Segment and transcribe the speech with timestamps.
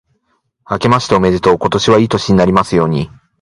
[0.65, 1.59] あけましておめでとう。
[1.59, 3.11] 今年はいい年になりますように。